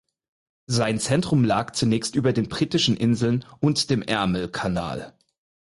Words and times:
Sein 0.65 0.97
Zentrum 0.99 1.43
lag 1.43 1.73
zunächst 1.73 2.15
über 2.15 2.33
den 2.33 2.49
Britischen 2.49 2.97
Inseln 2.97 3.45
und 3.59 3.91
dem 3.91 4.01
Ärmelkanal. 4.01 5.15